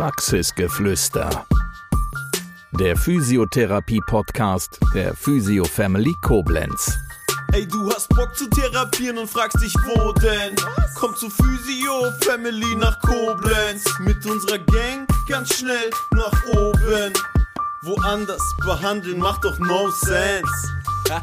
[0.00, 1.44] Praxisgeflüster.
[2.70, 6.96] Der Physiotherapie-Podcast der Physio Family Koblenz.
[7.52, 10.56] Ey, du hast Bock zu therapieren und fragst dich, wo denn?
[10.94, 13.84] Komm zu Physio Family nach Koblenz.
[13.98, 17.12] Mit unserer Gang ganz schnell nach oben.
[17.82, 20.72] Woanders behandeln macht doch no sense.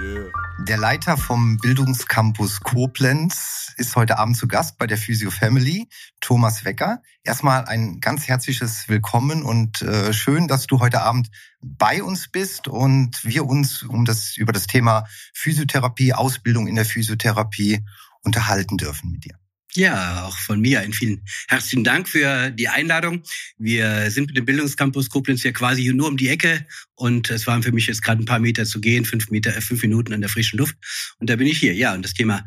[0.00, 0.30] yeah.
[0.68, 5.88] Der Leiter vom Bildungscampus Koblenz ist heute Abend zu Gast bei der Physio Family,
[6.20, 7.02] Thomas Wecker.
[7.24, 11.30] Erstmal ein ganz herzliches Willkommen und äh, schön, dass du heute Abend
[11.60, 16.84] bei uns bist und wir uns um das, über das Thema Physiotherapie, Ausbildung in der
[16.84, 17.84] Physiotherapie
[18.22, 19.38] unterhalten dürfen mit dir.
[19.74, 23.22] Ja, auch von mir einen vielen herzlichen Dank für die Einladung.
[23.56, 27.62] Wir sind mit dem Bildungscampus Koblenz ja quasi nur um die Ecke und es waren
[27.62, 30.20] für mich jetzt gerade ein paar Meter zu gehen, fünf Meter, äh, fünf Minuten an
[30.20, 30.76] der frischen Luft
[31.18, 31.74] und da bin ich hier.
[31.74, 32.44] Ja, und das Thema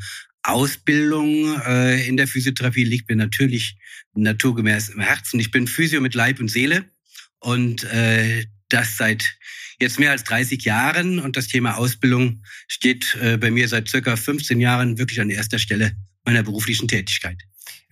[0.47, 3.77] Ausbildung äh, in der Physiotherapie liegt mir natürlich
[4.13, 5.39] naturgemäß im Herzen.
[5.39, 6.85] Ich bin Physio mit Leib und Seele
[7.39, 9.37] und äh, das seit
[9.79, 14.15] jetzt mehr als 30 Jahren und das Thema Ausbildung steht äh, bei mir seit circa
[14.15, 17.41] 15 Jahren wirklich an erster Stelle meiner beruflichen Tätigkeit.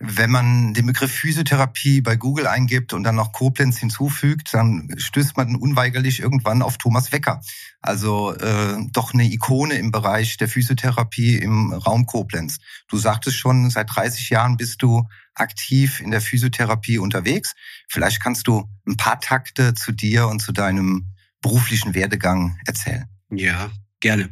[0.06, 5.36] Wenn man den Begriff Physiotherapie bei Google eingibt und dann noch Koblenz hinzufügt, dann stößt
[5.36, 7.40] man unweigerlich irgendwann auf Thomas Wecker.
[7.80, 12.58] Also äh, doch eine Ikone im Bereich der Physiotherapie im Raum Koblenz.
[12.88, 17.54] Du sagtest schon, seit 30 Jahren bist du aktiv in der Physiotherapie unterwegs.
[17.88, 23.06] Vielleicht kannst du ein paar Takte zu dir und zu deinem beruflichen Werdegang erzählen.
[23.30, 23.70] Ja,
[24.04, 24.28] Gerne.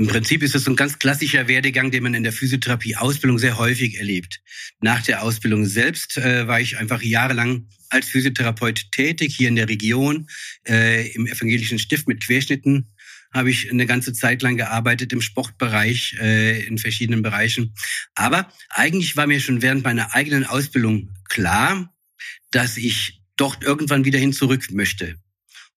[0.00, 3.98] Im Prinzip ist es ein ganz klassischer Werdegang, den man in der Physiotherapie-Ausbildung sehr häufig
[3.98, 4.40] erlebt.
[4.80, 9.68] Nach der Ausbildung selbst äh, war ich einfach jahrelang als Physiotherapeut tätig, hier in der
[9.68, 10.28] Region,
[10.66, 12.88] äh, im evangelischen Stift mit Querschnitten
[13.32, 17.74] habe ich eine ganze Zeit lang gearbeitet im Sportbereich, äh, in verschiedenen Bereichen.
[18.16, 21.94] Aber eigentlich war mir schon während meiner eigenen Ausbildung klar,
[22.50, 25.16] dass ich dort irgendwann wieder hin zurück möchte.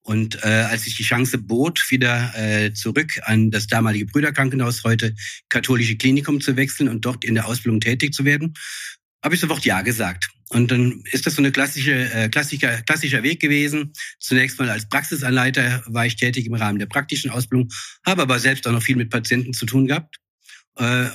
[0.06, 5.16] Und äh, als sich die Chance bot, wieder äh, zurück an das damalige Brüderkrankenhaus, heute
[5.50, 8.54] katholische Klinikum zu wechseln und dort in der Ausbildung tätig zu werden,
[9.24, 10.30] habe ich sofort Ja gesagt.
[10.50, 13.94] Und dann ist das so eine klassische, äh, klassischer, klassischer Weg gewesen.
[14.20, 17.72] Zunächst mal als Praxisanleiter war ich tätig im Rahmen der praktischen Ausbildung,
[18.06, 20.18] habe aber selbst auch noch viel mit Patienten zu tun gehabt.
[20.78, 21.08] Äh,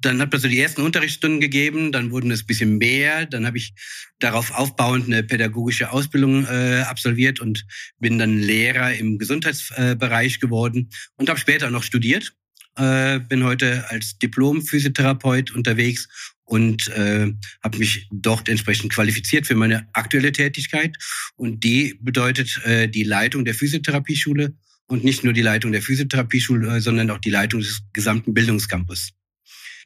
[0.00, 3.46] dann hat man so die ersten Unterrichtsstunden gegeben, dann wurden es ein bisschen mehr, dann
[3.46, 3.74] habe ich
[4.18, 7.66] darauf aufbauend eine pädagogische Ausbildung äh, absolviert und
[7.98, 12.34] bin dann Lehrer im Gesundheitsbereich geworden und habe später noch studiert.
[12.76, 16.08] Äh, bin heute als Diplom-Physiotherapeut unterwegs
[16.44, 20.96] und äh, habe mich dort entsprechend qualifiziert für meine aktuelle Tätigkeit.
[21.36, 24.54] Und die bedeutet äh, die Leitung der Physiotherapieschule
[24.88, 29.12] und nicht nur die Leitung der Physiotherapieschule, sondern auch die Leitung des gesamten Bildungscampus.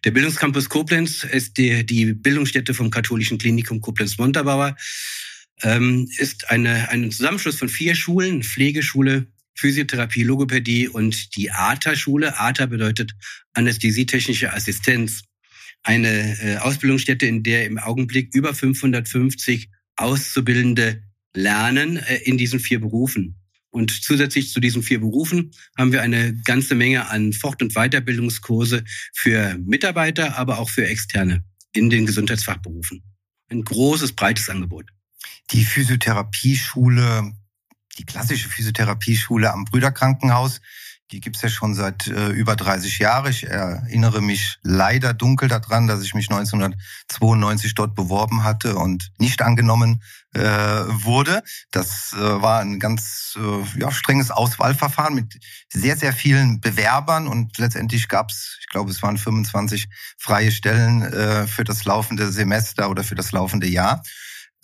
[0.04, 4.76] Der Bildungscampus Koblenz ist die, die Bildungsstätte vom katholischen Klinikum Koblenz-Montabaur,
[5.62, 12.38] ähm, ist eine, ein Zusammenschluss von vier Schulen, Pflegeschule, Physiotherapie, Logopädie und die ATA-Schule.
[12.40, 13.12] ATA bedeutet
[13.52, 15.22] Anästhesietechnische Assistenz.
[15.82, 21.02] Eine äh, Ausbildungsstätte, in der im Augenblick über 550 Auszubildende
[21.34, 23.39] lernen äh, in diesen vier Berufen.
[23.70, 28.84] Und zusätzlich zu diesen vier Berufen haben wir eine ganze Menge an Fort- und Weiterbildungskurse
[29.14, 33.02] für Mitarbeiter, aber auch für Externe in den Gesundheitsfachberufen.
[33.48, 34.90] Ein großes, breites Angebot.
[35.52, 37.32] Die Physiotherapieschule,
[37.98, 40.60] die klassische Physiotherapieschule am Brüderkrankenhaus,
[41.12, 43.30] die gibt's ja schon seit äh, über 30 Jahren.
[43.30, 49.42] Ich erinnere mich leider dunkel daran, dass ich mich 1992 dort beworben hatte und nicht
[49.42, 50.02] angenommen
[50.34, 51.42] äh, wurde.
[51.70, 55.38] Das äh, war ein ganz äh, ja, strenges Auswahlverfahren mit
[55.72, 59.88] sehr, sehr vielen Bewerbern und letztendlich gab's, ich glaube, es waren 25
[60.18, 64.02] freie Stellen äh, für das laufende Semester oder für das laufende Jahr.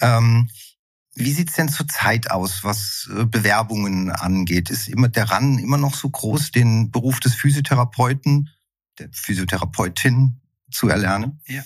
[0.00, 0.48] Ähm,
[1.14, 4.68] wie sieht's denn zurzeit aus, was äh, Bewerbungen angeht?
[4.70, 8.50] Ist immer der RAN immer noch so groß, den Beruf des Physiotherapeuten,
[8.98, 10.40] der Physiotherapeutin
[10.70, 11.40] zu erlernen?
[11.46, 11.62] Ja.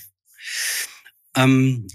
[1.34, 1.88] Ähm,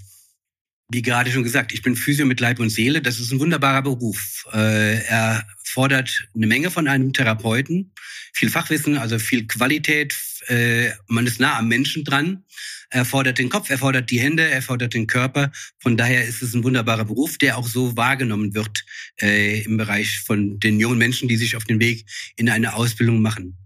[0.88, 3.02] wie gerade schon gesagt, ich bin Physio mit Leib und Seele.
[3.02, 4.46] Das ist ein wunderbarer Beruf.
[4.52, 7.92] Äh, er fordert eine Menge von einem Therapeuten,
[8.32, 10.14] viel Fachwissen, also viel Qualität.
[10.46, 12.44] Äh, man ist nah am Menschen dran.
[12.90, 15.50] Er fordert den Kopf, er fordert die Hände, er fordert den Körper.
[15.80, 18.84] Von daher ist es ein wunderbarer Beruf, der auch so wahrgenommen wird
[19.20, 22.06] äh, im Bereich von den jungen Menschen, die sich auf den Weg
[22.36, 23.58] in eine Ausbildung machen.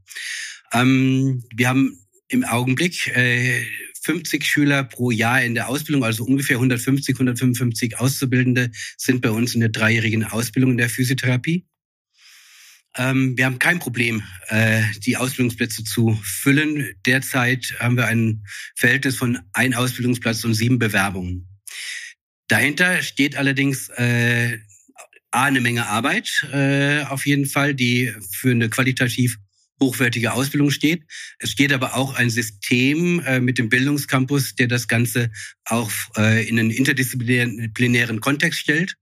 [0.72, 3.10] Ähm, wir haben im Augenblick
[4.02, 9.54] 50 Schüler pro Jahr in der Ausbildung, also ungefähr 150, 155 Auszubildende sind bei uns
[9.54, 11.66] in der dreijährigen Ausbildung in der Physiotherapie.
[12.96, 16.92] Ähm, wir haben kein Problem, äh, die Ausbildungsplätze zu füllen.
[17.06, 18.44] Derzeit haben wir ein
[18.74, 21.46] Verhältnis von ein Ausbildungsplatz und sieben Bewerbungen.
[22.48, 24.58] Dahinter steht allerdings äh,
[25.30, 29.38] A, eine Menge Arbeit äh, auf jeden Fall, die für eine qualitativ
[29.80, 31.04] hochwertige Ausbildung steht.
[31.38, 35.30] Es steht aber auch ein System äh, mit dem Bildungscampus, der das Ganze
[35.64, 38.96] auch äh, in einen interdisziplinären Kontext stellt.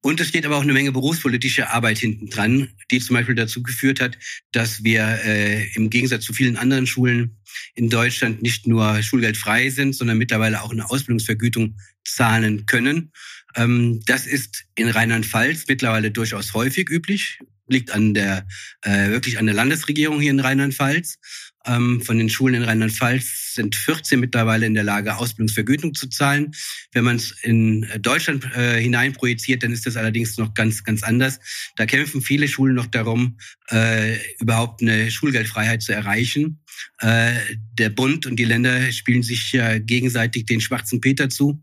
[0.00, 3.62] Und es steht aber auch eine Menge berufspolitische Arbeit hinten dran, die zum Beispiel dazu
[3.62, 4.16] geführt hat,
[4.52, 7.36] dass wir äh, im Gegensatz zu vielen anderen Schulen
[7.74, 13.12] in Deutschland nicht nur schulgeldfrei sind, sondern mittlerweile auch eine Ausbildungsvergütung zahlen können.
[13.56, 18.46] Ähm, das ist in Rheinland-Pfalz mittlerweile durchaus häufig üblich liegt an der
[18.82, 21.18] äh, wirklich an der Landesregierung hier in Rheinland-Pfalz.
[21.66, 26.52] Ähm, von den Schulen in Rheinland-Pfalz sind 14 mittlerweile in der Lage, Ausbildungsvergütung zu zahlen.
[26.92, 31.02] Wenn man es in Deutschland äh, hinein projiziert, dann ist das allerdings noch ganz, ganz
[31.02, 31.40] anders.
[31.76, 33.38] Da kämpfen viele Schulen noch darum,
[33.70, 36.60] äh, überhaupt eine Schulgeldfreiheit zu erreichen.
[37.00, 37.34] Äh,
[37.78, 41.62] der Bund und die Länder spielen sich ja gegenseitig den schwarzen Peter zu.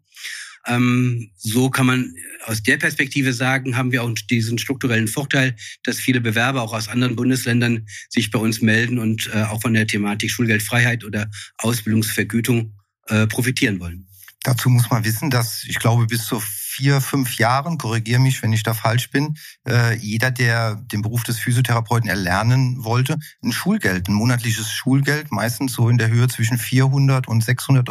[0.67, 2.15] Ähm, so kann man
[2.45, 6.87] aus der Perspektive sagen, haben wir auch diesen strukturellen Vorteil, dass viele Bewerber auch aus
[6.87, 12.73] anderen Bundesländern sich bei uns melden und äh, auch von der Thematik Schulgeldfreiheit oder Ausbildungsvergütung
[13.07, 14.07] äh, profitieren wollen.
[14.43, 16.41] Dazu muss man wissen, dass ich glaube, bis zu
[16.75, 19.35] vier, fünf Jahren, korrigiere mich, wenn ich da falsch bin,
[19.67, 25.73] äh, jeder, der den Beruf des Physiotherapeuten erlernen wollte, ein Schulgeld, ein monatliches Schulgeld, meistens
[25.73, 27.89] so in der Höhe zwischen 400 und 600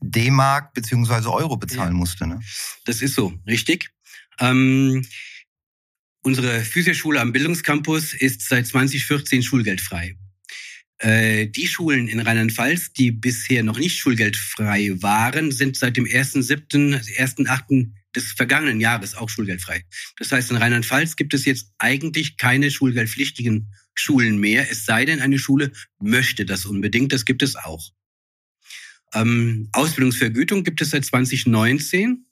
[0.00, 1.98] D-Mark beziehungsweise Euro bezahlen ja.
[1.98, 2.26] musste.
[2.26, 2.40] Ne?
[2.86, 3.90] Das ist so, richtig.
[4.40, 5.04] Ähm,
[6.22, 10.16] unsere Physioschule am Bildungscampus ist seit 2014 schulgeldfrei.
[10.98, 16.94] Äh, die Schulen in Rheinland-Pfalz, die bisher noch nicht schulgeldfrei waren, sind seit dem 1.7.,
[17.18, 17.92] 1.8.
[18.14, 19.84] des vergangenen Jahres auch schulgeldfrei.
[20.18, 25.20] Das heißt, in Rheinland-Pfalz gibt es jetzt eigentlich keine schulgeldpflichtigen Schulen mehr, es sei denn,
[25.20, 27.12] eine Schule möchte das unbedingt.
[27.12, 27.90] Das gibt es auch.
[29.14, 32.24] Ähm, Ausbildungsvergütung gibt es seit 2019.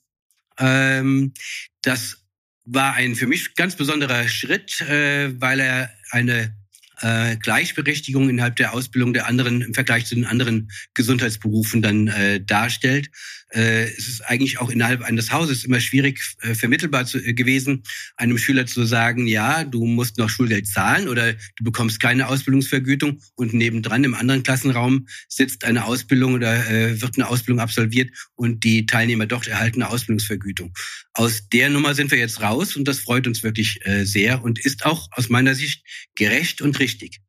[0.57, 1.33] Ähm,
[1.81, 2.25] das
[2.65, 6.55] war ein für mich ganz besonderer Schritt, äh, weil er eine
[7.01, 12.43] äh, Gleichberechtigung innerhalb der Ausbildung der anderen im Vergleich zu den anderen Gesundheitsberufen dann äh,
[12.43, 13.09] darstellt.
[13.51, 17.83] Äh, es ist eigentlich auch innerhalb eines Hauses immer schwierig äh, vermittelbar zu, äh, gewesen,
[18.15, 23.21] einem Schüler zu sagen, ja, du musst noch Schulgeld zahlen oder du bekommst keine Ausbildungsvergütung
[23.35, 28.63] und nebendran im anderen Klassenraum sitzt eine Ausbildung oder äh, wird eine Ausbildung absolviert und
[28.63, 30.73] die Teilnehmer doch erhalten eine Ausbildungsvergütung.
[31.13, 34.59] Aus der Nummer sind wir jetzt raus und das freut uns wirklich äh, sehr und
[34.59, 35.83] ist auch aus meiner Sicht
[36.15, 37.21] gerecht und richtig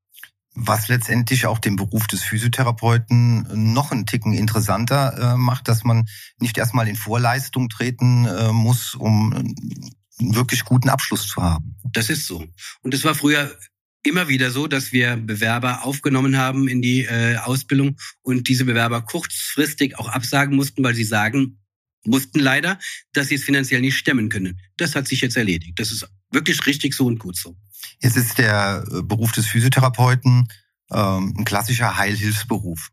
[0.55, 6.07] was letztendlich auch den Beruf des Physiotherapeuten noch einen Ticken interessanter äh, macht, dass man
[6.39, 11.77] nicht erstmal in Vorleistung treten äh, muss, um einen wirklich guten Abschluss zu haben.
[11.93, 12.47] Das ist so.
[12.83, 13.57] Und es war früher
[14.03, 19.03] immer wieder so, dass wir Bewerber aufgenommen haben in die äh, Ausbildung und diese Bewerber
[19.03, 21.59] kurzfristig auch absagen mussten, weil sie sagen
[22.05, 22.79] mussten leider,
[23.13, 24.61] dass sie es finanziell nicht stemmen können.
[24.77, 25.79] Das hat sich jetzt erledigt.
[25.79, 27.57] Das ist wirklich richtig so und gut so.
[28.01, 30.49] Jetzt ist der äh, Beruf des Physiotherapeuten
[30.91, 32.91] ähm, ein klassischer Heilhilfsberuf.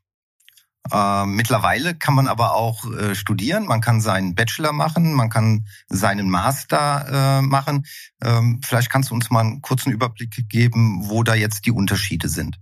[0.92, 5.68] Ähm, mittlerweile kann man aber auch äh, studieren, man kann seinen Bachelor machen, man kann
[5.88, 7.86] seinen Master äh, machen.
[8.24, 12.30] Ähm, vielleicht kannst du uns mal einen kurzen Überblick geben, wo da jetzt die Unterschiede
[12.30, 12.58] sind.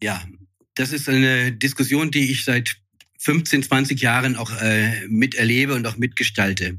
[0.00, 0.22] Ja,
[0.74, 2.76] das ist eine Diskussion, die ich seit
[3.18, 6.78] 15, 20 Jahren auch äh, miterlebe und auch mitgestalte.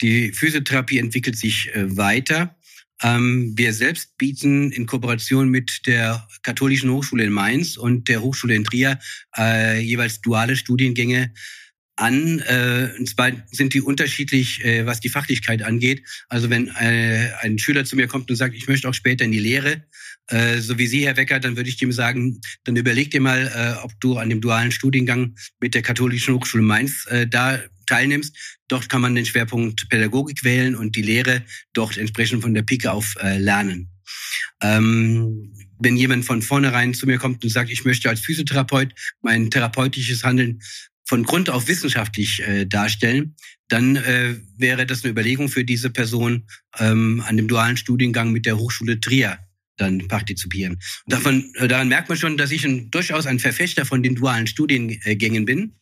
[0.00, 2.56] Die Physiotherapie entwickelt sich äh, weiter.
[3.02, 8.54] Ähm, wir selbst bieten in Kooperation mit der Katholischen Hochschule in Mainz und der Hochschule
[8.54, 8.98] in Trier
[9.36, 11.32] äh, jeweils duale Studiengänge
[11.96, 12.40] an.
[12.40, 16.02] Äh, und zwar sind die unterschiedlich, äh, was die Fachlichkeit angeht.
[16.28, 19.32] Also wenn äh, ein Schüler zu mir kommt und sagt, ich möchte auch später in
[19.32, 19.84] die Lehre,
[20.28, 23.50] äh, so wie Sie, Herr Wecker, dann würde ich dem sagen, dann überleg dir mal,
[23.54, 28.36] äh, ob du an dem dualen Studiengang mit der Katholischen Hochschule Mainz äh, da teilnimmst.
[28.68, 31.42] Dort kann man den Schwerpunkt Pädagogik wählen und die Lehre
[31.72, 33.90] dort entsprechend von der Pike auf äh, lernen.
[34.62, 38.92] Ähm, wenn jemand von vornherein zu mir kommt und sagt, ich möchte als Physiotherapeut
[39.22, 40.60] mein therapeutisches Handeln
[41.04, 43.34] von Grund auf wissenschaftlich äh, darstellen,
[43.68, 46.46] dann äh, wäre das eine Überlegung für diese Person,
[46.78, 49.38] ähm, an dem dualen Studiengang mit der Hochschule Trier
[49.76, 50.78] dann partizipieren.
[51.06, 54.46] Davon, äh, daran merkt man schon, dass ich ein, durchaus ein Verfechter von den dualen
[54.46, 55.76] Studiengängen bin.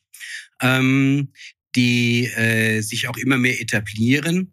[0.61, 1.33] Ähm,
[1.75, 4.53] die äh, sich auch immer mehr etablieren.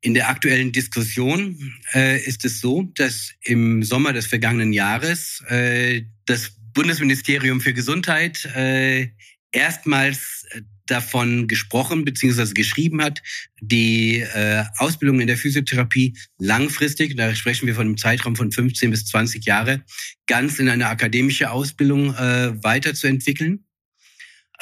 [0.00, 6.02] In der aktuellen Diskussion äh, ist es so, dass im Sommer des vergangenen Jahres äh,
[6.26, 9.08] das Bundesministerium für Gesundheit äh,
[9.52, 12.52] erstmals äh, davon gesprochen bzw.
[12.54, 13.22] geschrieben hat,
[13.60, 18.90] die äh, Ausbildung in der Physiotherapie langfristig, da sprechen wir von einem Zeitraum von 15
[18.90, 19.84] bis 20 Jahre,
[20.26, 23.64] ganz in eine akademische Ausbildung äh, weiterzuentwickeln.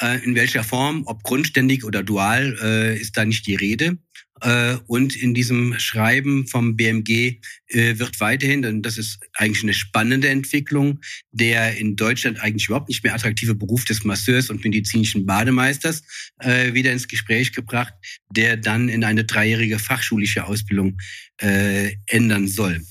[0.01, 3.97] Äh, in welcher Form, ob grundständig oder dual, äh, ist da nicht die Rede.
[4.41, 7.39] Äh, und in diesem Schreiben vom BMG
[7.73, 10.99] wird weiterhin, und das ist eigentlich eine spannende Entwicklung,
[11.31, 16.03] der in Deutschland eigentlich überhaupt nicht mehr attraktive Beruf des Masseurs und medizinischen Bademeisters
[16.43, 17.93] wieder ins Gespräch gebracht,
[18.29, 20.97] der dann in eine dreijährige fachschulische Ausbildung
[21.37, 22.81] ändern soll.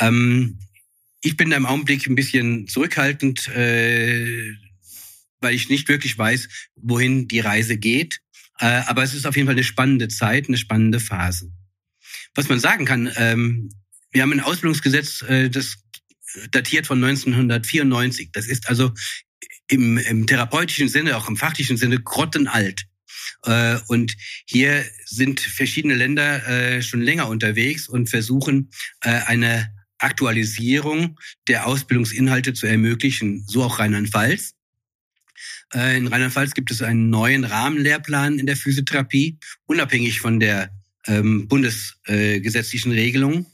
[0.00, 0.58] Ähm,
[1.22, 3.48] ich bin da im Augenblick ein bisschen zurückhaltend,
[5.40, 8.20] weil ich nicht wirklich weiß, wohin die Reise geht.
[8.58, 11.50] Äh, aber es ist auf jeden Fall eine spannende Zeit, eine spannende Phase.
[12.34, 13.70] Was man sagen kann, ähm,
[14.10, 15.76] wir haben ein Ausbildungsgesetz, äh, das
[16.50, 18.30] datiert von 1994.
[18.32, 18.92] Das ist also
[19.68, 22.84] im, im therapeutischen Sinne, auch im fachlichen Sinne, grottenalt.
[23.44, 24.16] Äh, und
[24.46, 33.44] hier sind verschiedene Länder schon länger unterwegs und versuchen eine Aktualisierung der Ausbildungsinhalte zu ermöglichen,
[33.46, 34.55] so auch Rheinland-Pfalz.
[35.74, 40.70] Äh, in Rheinland-Pfalz gibt es einen neuen Rahmenlehrplan in der Physiotherapie, unabhängig von der
[41.06, 43.46] ähm, bundesgesetzlichen äh, Regelung.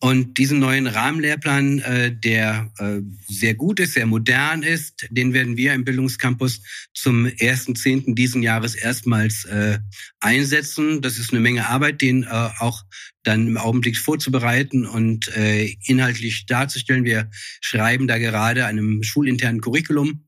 [0.00, 5.56] Und diesen neuen Rahmenlehrplan, äh, der äh, sehr gut ist, sehr modern ist, den werden
[5.56, 6.60] wir im Bildungscampus
[6.94, 8.14] zum 1.10.
[8.14, 9.80] diesen Jahres erstmals äh,
[10.20, 11.02] einsetzen.
[11.02, 12.84] Das ist eine Menge Arbeit, den äh, auch
[13.24, 17.04] dann im Augenblick vorzubereiten und äh, inhaltlich darzustellen.
[17.04, 17.28] Wir
[17.60, 20.27] schreiben da gerade einem schulinternen Curriculum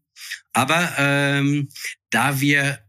[0.53, 1.69] aber ähm,
[2.11, 2.81] da wir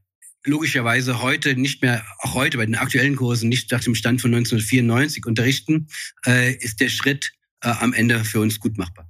[0.43, 4.33] logischerweise heute nicht mehr, auch heute bei den aktuellen Kursen nicht nach dem Stand von
[4.33, 5.87] 1994 unterrichten,
[6.25, 7.31] äh, ist der Schritt
[7.61, 9.07] äh, am Ende für uns gut machbar.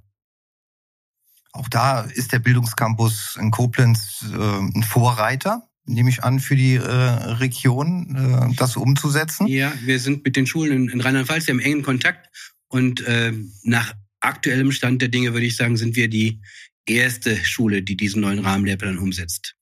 [1.52, 6.74] Auch da ist der Bildungscampus in Koblenz äh, ein Vorreiter, nehme ich an, für die
[6.74, 9.46] äh, Region, äh, das umzusetzen.
[9.46, 12.30] Ja, wir sind mit den Schulen in, in Rheinland-Pfalz im engen Kontakt
[12.68, 13.32] und äh,
[13.64, 16.40] nach aktuellem Stand der Dinge würde ich sagen, sind wir die
[16.86, 19.54] erste Schule, die diesen neuen Rahmenlehrplan umsetzt.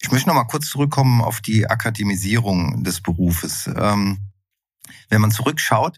[0.00, 3.70] Ich möchte noch mal kurz zurückkommen auf die Akademisierung des Berufes.
[3.74, 4.18] Ähm,
[5.08, 5.96] wenn man zurückschaut,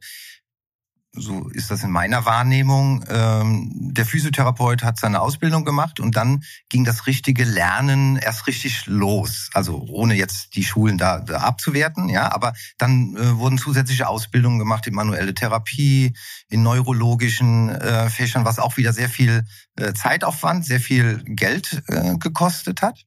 [1.17, 3.05] so ist das in meiner Wahrnehmung.
[3.09, 8.87] Ähm, der Physiotherapeut hat seine Ausbildung gemacht und dann ging das richtige Lernen erst richtig
[8.87, 9.51] los.
[9.55, 14.59] Also ohne jetzt die Schulen da, da abzuwerten, ja, aber dann äh, wurden zusätzliche Ausbildungen
[14.59, 16.15] gemacht in manuelle Therapie,
[16.49, 19.45] in neurologischen äh, Fächern, was auch wieder sehr viel
[19.77, 23.05] äh, Zeitaufwand, sehr viel Geld äh, gekostet hat.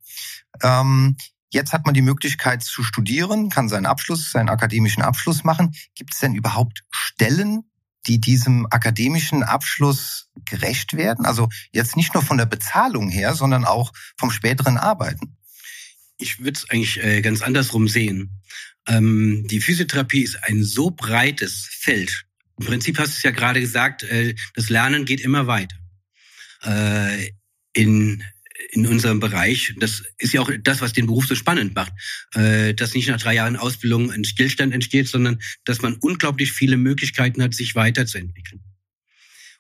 [0.64, 1.16] Ähm,
[1.52, 5.74] Jetzt hat man die Möglichkeit zu studieren, kann seinen Abschluss, seinen akademischen Abschluss machen.
[5.96, 7.64] Gibt es denn überhaupt Stellen
[8.08, 11.26] die diesem akademischen Abschluss gerecht werden?
[11.26, 15.38] Also jetzt nicht nur von der Bezahlung her, sondern auch vom späteren Arbeiten.
[16.18, 18.42] Ich würde es eigentlich äh, ganz andersrum sehen.
[18.88, 22.26] Ähm, die Physiotherapie ist ein so breites Feld.
[22.60, 25.78] Im Prinzip hast du es ja gerade gesagt, äh, das Lernen geht immer weiter.
[26.64, 27.32] Äh,
[27.74, 28.24] in
[28.72, 29.74] in unserem Bereich.
[29.78, 31.94] Das ist ja auch das, was den Beruf so spannend macht,
[32.34, 36.78] äh, dass nicht nach drei Jahren Ausbildung ein Stillstand entsteht, sondern dass man unglaublich viele
[36.78, 38.62] Möglichkeiten hat, sich weiterzuentwickeln.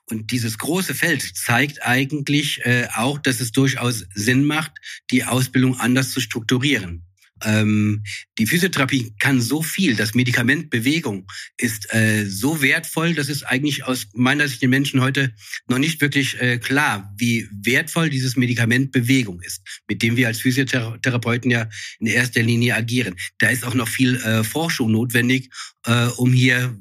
[0.06, 4.72] Und dieses große Feld zeigt eigentlich äh, auch, dass es durchaus Sinn macht,
[5.12, 7.06] die Ausbildung anders zu strukturieren.
[7.43, 8.03] Ähm,
[8.38, 9.96] die Physiotherapie kann so viel.
[9.96, 11.27] Das Medikament Bewegung
[11.58, 15.34] ist äh, so wertvoll, dass es eigentlich aus meiner Sicht den Menschen heute
[15.67, 20.41] noch nicht wirklich äh, klar, wie wertvoll dieses Medikament Bewegung ist, mit dem wir als
[20.41, 21.69] Physiotherapeuten ja
[22.00, 23.15] in erster Linie agieren.
[23.38, 25.50] Da ist auch noch viel äh, Forschung notwendig,
[25.86, 26.77] äh, um hier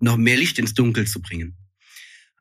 [0.00, 1.56] noch mehr Licht ins Dunkel zu bringen.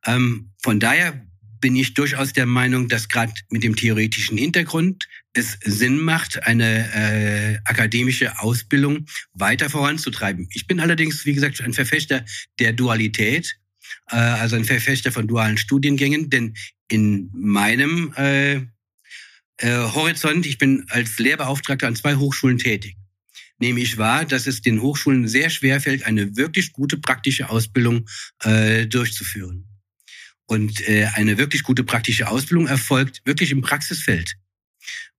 [0.05, 1.26] Ähm, von daher
[1.59, 6.93] bin ich durchaus der Meinung, dass gerade mit dem theoretischen Hintergrund es Sinn macht, eine
[6.93, 10.47] äh, akademische Ausbildung weiter voranzutreiben.
[10.53, 12.25] Ich bin allerdings, wie gesagt, ein Verfechter
[12.59, 13.57] der Dualität,
[14.09, 16.55] äh, also ein Verfechter von dualen Studiengängen, denn
[16.89, 18.63] in meinem äh, äh,
[19.61, 22.95] Horizont, ich bin als Lehrbeauftragter an zwei Hochschulen tätig
[23.59, 28.07] nehme ich wahr, dass es den Hochschulen sehr schwer fällt, eine wirklich gute praktische Ausbildung
[28.43, 29.66] äh, durchzuführen.
[30.47, 34.35] Und äh, eine wirklich gute praktische Ausbildung erfolgt wirklich im Praxisfeld.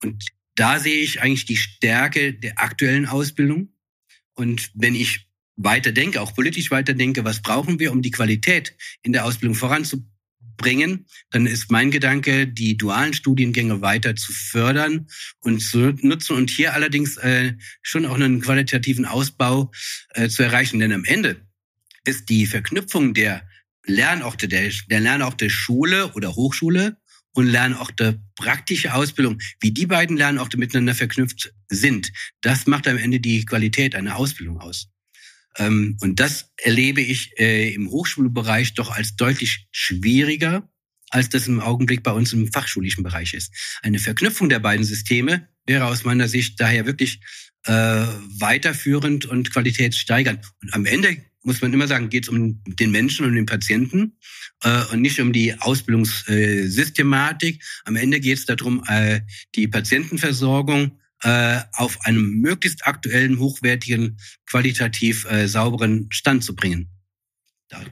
[0.02, 3.74] Und da sehe ich eigentlich die Stärke der aktuellen Ausbildung.
[4.34, 8.74] Und wenn ich weiter denke, auch politisch weiter denke, was brauchen wir, um die Qualität
[9.02, 15.08] in der Ausbildung voranzubringen, dann ist mein Gedanke, die dualen Studiengänge weiter zu fördern
[15.40, 19.70] und zu nutzen und hier allerdings äh, schon auch einen qualitativen Ausbau
[20.14, 20.78] äh, zu erreichen.
[20.78, 21.46] Denn am Ende
[22.04, 23.46] ist die Verknüpfung der
[23.86, 26.96] Lernorte der, der Lernorte Schule oder Hochschule
[27.32, 33.20] und Lernorte praktische Ausbildung, wie die beiden Lernorte miteinander verknüpft sind, das macht am Ende
[33.20, 34.88] die Qualität einer Ausbildung aus.
[35.56, 40.68] Ähm, und das erlebe ich äh, im Hochschulbereich doch als deutlich schwieriger,
[41.10, 43.52] als das im Augenblick bei uns im fachschulischen Bereich ist.
[43.82, 47.20] Eine Verknüpfung der beiden Systeme wäre aus meiner Sicht daher wirklich
[47.64, 50.44] äh, weiterführend und qualitätssteigernd.
[50.62, 54.18] Und am Ende muss man immer sagen, geht es um den Menschen und den Patienten
[54.62, 57.62] äh, und nicht um die Ausbildungssystematik.
[57.84, 59.20] Am Ende geht es darum, äh,
[59.54, 66.90] die Patientenversorgung äh, auf einem möglichst aktuellen, hochwertigen, qualitativ äh, sauberen Stand zu bringen.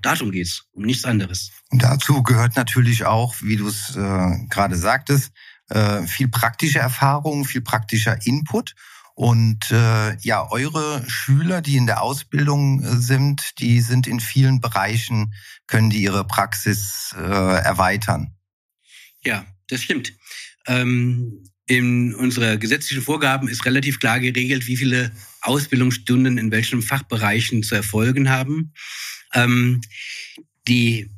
[0.03, 1.51] Darum geht's, um nichts anderes.
[1.71, 5.33] Und dazu gehört natürlich auch, wie du es äh, gerade sagtest,
[5.69, 8.75] äh, viel praktische Erfahrung, viel praktischer Input.
[9.17, 14.61] Und äh, ja, eure Schüler, die in der Ausbildung äh, sind, die sind in vielen
[14.61, 15.33] Bereichen,
[15.67, 18.37] können die ihre Praxis äh, erweitern.
[19.25, 20.13] Ja, das stimmt.
[20.67, 27.63] Ähm, in unserer gesetzlichen Vorgaben ist relativ klar geregelt, wie viele Ausbildungsstunden in welchen Fachbereichen
[27.63, 28.75] zu erfolgen haben.
[29.33, 29.81] Ähm,
[30.69, 31.11] die,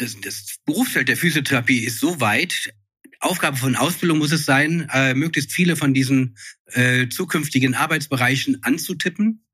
[0.00, 2.74] das, das Berufsfeld der Physiotherapie ist so weit.
[3.26, 9.44] Aufgabe von Ausbildung muss es sein, äh, möglichst viele von diesen äh, zukünftigen Arbeitsbereichen anzutippen,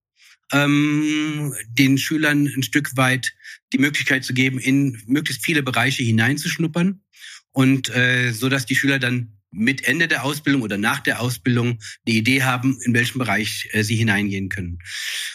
[0.52, 3.32] ähm, den Schülern ein Stück weit
[3.72, 7.02] die Möglichkeit zu geben, in möglichst viele Bereiche hineinzuschnuppern
[7.50, 11.78] und äh, so dass die Schüler dann mit Ende der Ausbildung oder nach der Ausbildung
[12.06, 14.78] eine Idee haben, in welchem Bereich äh, sie hineingehen können.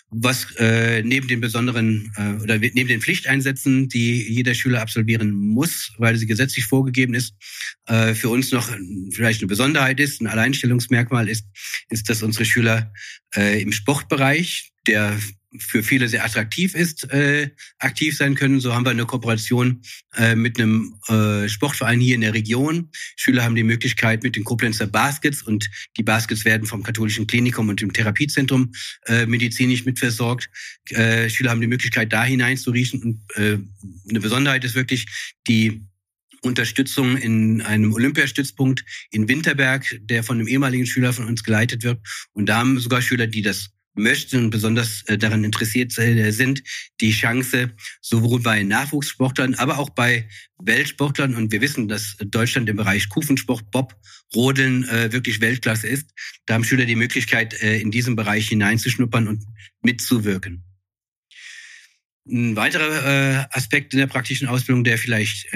[0.09, 5.93] Was äh, neben den besonderen äh, oder neben den Pflichteinsätzen, die jeder Schüler absolvieren muss,
[5.97, 7.35] weil sie gesetzlich vorgegeben ist,
[7.85, 8.69] äh, für uns noch
[9.11, 11.45] vielleicht eine Besonderheit ist, ein Alleinstellungsmerkmal ist,
[11.89, 12.91] ist, dass unsere Schüler
[13.35, 15.17] äh, im Sportbereich, der
[15.57, 17.49] für viele sehr attraktiv ist, äh,
[17.79, 18.59] aktiv sein können.
[18.59, 19.81] So haben wir eine Kooperation
[20.15, 22.89] äh, mit einem äh, Sportverein hier in der Region.
[23.15, 27.69] Schüler haben die Möglichkeit mit den Koblenzer Baskets und die Baskets werden vom katholischen Klinikum
[27.69, 28.73] und dem Therapiezentrum
[29.05, 30.49] äh, medizinisch mitversorgt.
[30.89, 33.01] Äh, Schüler haben die Möglichkeit, da hineinzuriechen.
[33.01, 33.57] Und äh,
[34.09, 35.05] eine Besonderheit ist wirklich
[35.47, 35.81] die
[36.41, 41.99] Unterstützung in einem Olympiastützpunkt in Winterberg, der von einem ehemaligen Schüler von uns geleitet wird.
[42.33, 46.63] Und da haben sogar Schüler, die das möchten und besonders äh, daran interessiert äh, sind,
[47.01, 50.27] die Chance sowohl bei Nachwuchssportlern, aber auch bei
[50.59, 53.95] Weltsportlern und wir wissen, dass Deutschland im Bereich Kufensport, Bob,
[54.35, 56.09] Rodeln äh, wirklich Weltklasse ist.
[56.45, 59.43] Da haben Schüler die Möglichkeit, in diesem Bereich hineinzuschnuppern und
[59.81, 60.63] mitzuwirken.
[62.29, 65.47] Ein weiterer Aspekt in der praktischen Ausbildung, der vielleicht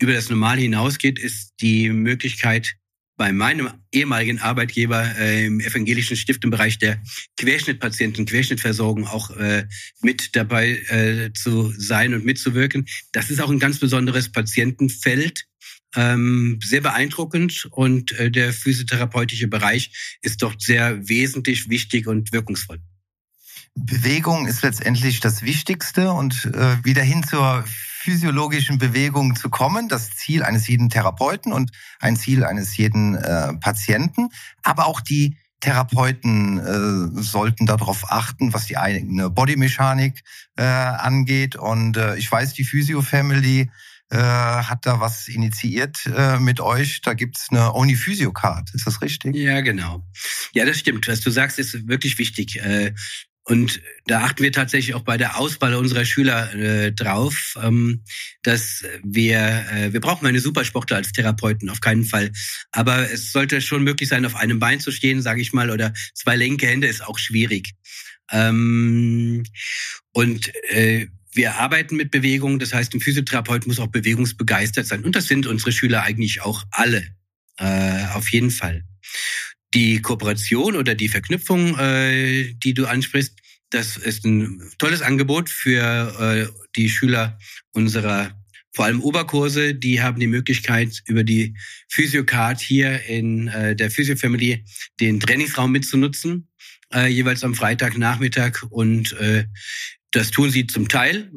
[0.00, 2.74] über das Normale hinausgeht, ist die Möglichkeit,
[3.22, 7.00] bei meinem ehemaligen Arbeitgeber äh, im evangelischen Stift im Bereich der
[7.36, 9.68] Querschnittpatienten, Querschnittversorgung auch äh,
[10.00, 12.88] mit dabei äh, zu sein und mitzuwirken.
[13.12, 15.44] Das ist auch ein ganz besonderes Patientenfeld,
[15.94, 22.80] ähm, sehr beeindruckend und äh, der physiotherapeutische Bereich ist dort sehr wesentlich wichtig und wirkungsvoll.
[23.74, 30.10] Bewegung ist letztendlich das Wichtigste und äh, wieder hin zur physiologischen Bewegungen zu kommen, das
[30.10, 34.28] Ziel eines jeden Therapeuten und ein Ziel eines jeden äh, Patienten,
[34.62, 40.22] aber auch die Therapeuten äh, sollten darauf achten, was die eigene Bodymechanik
[40.56, 41.54] äh, angeht.
[41.54, 43.70] Und äh, ich weiß, die Physio Family
[44.10, 47.00] äh, hat da was initiiert äh, mit euch.
[47.00, 48.74] Da gibt's eine Only Physio Card.
[48.74, 49.36] Ist das richtig?
[49.36, 50.04] Ja, genau.
[50.52, 51.06] Ja, das stimmt.
[51.06, 52.60] Was du sagst, ist wirklich wichtig.
[52.60, 52.92] Äh,
[53.44, 58.04] und da achten wir tatsächlich auch bei der Auswahl unserer Schüler äh, drauf, ähm,
[58.42, 62.30] dass wir, äh, wir brauchen eine Supersportler als Therapeuten, auf keinen Fall.
[62.70, 65.92] Aber es sollte schon möglich sein, auf einem Bein zu stehen, sage ich mal, oder
[66.14, 67.72] zwei linke Hände ist auch schwierig.
[68.30, 69.42] Ähm,
[70.12, 75.02] und äh, wir arbeiten mit Bewegung, das heißt, ein Physiotherapeut muss auch bewegungsbegeistert sein.
[75.02, 77.04] Und das sind unsere Schüler eigentlich auch alle,
[77.58, 78.84] äh, auf jeden Fall
[79.74, 83.38] die Kooperation oder die Verknüpfung, äh, die du ansprichst,
[83.70, 87.38] das ist ein tolles Angebot für äh, die Schüler
[87.72, 88.30] unserer
[88.74, 91.54] vor allem Oberkurse, die haben die Möglichkeit, über die
[91.88, 94.64] Physiocard hier in äh, der Physio Family
[94.98, 96.48] den Trainingsraum mitzunutzen,
[96.92, 98.62] äh, jeweils am Freitagnachmittag.
[98.70, 99.44] Und äh,
[100.10, 101.30] das tun sie zum Teil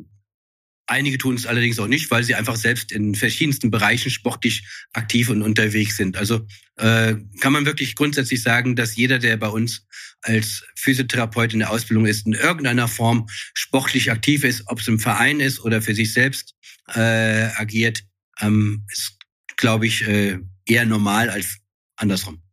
[0.87, 5.29] Einige tun es allerdings auch nicht, weil sie einfach selbst in verschiedensten Bereichen sportlich aktiv
[5.29, 6.15] und unterwegs sind.
[6.15, 6.45] Also
[6.75, 9.87] äh, kann man wirklich grundsätzlich sagen, dass jeder, der bei uns
[10.21, 14.99] als Physiotherapeut in der Ausbildung ist, in irgendeiner Form sportlich aktiv ist, ob es im
[14.99, 16.53] Verein ist oder für sich selbst
[16.93, 16.99] äh,
[17.55, 18.03] agiert,
[18.41, 19.17] ähm, ist,
[19.57, 21.57] glaube ich, äh, eher normal als
[21.95, 22.44] andersrum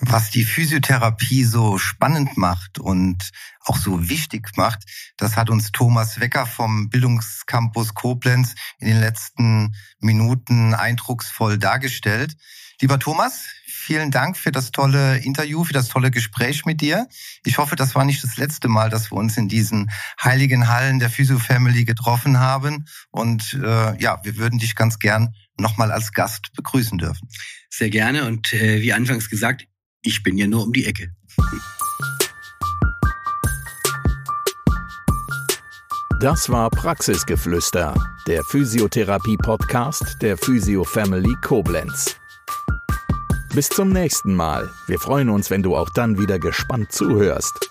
[0.00, 3.30] was die Physiotherapie so spannend macht und
[3.60, 4.84] auch so wichtig macht,
[5.16, 12.36] das hat uns Thomas Wecker vom Bildungscampus Koblenz in den letzten Minuten eindrucksvoll dargestellt.
[12.80, 17.06] Lieber Thomas, vielen Dank für das tolle Interview, für das tolle Gespräch mit dir.
[17.44, 19.90] Ich hoffe, das war nicht das letzte Mal, dass wir uns in diesen
[20.22, 22.86] heiligen Hallen der Physio Family getroffen haben.
[23.10, 27.28] Und äh, ja, wir würden dich ganz gern nochmal als Gast begrüßen dürfen.
[27.70, 29.68] Sehr gerne und äh, wie anfangs gesagt,
[30.04, 31.10] ich bin ja nur um die Ecke.
[36.20, 37.94] Das war Praxisgeflüster,
[38.26, 42.16] der Physiotherapie-Podcast der Physio Family Koblenz.
[43.54, 44.70] Bis zum nächsten Mal.
[44.86, 47.70] Wir freuen uns, wenn du auch dann wieder gespannt zuhörst.